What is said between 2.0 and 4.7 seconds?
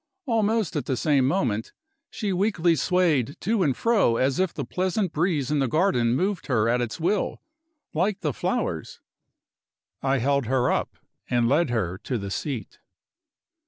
she weakly swayed to and fro as if the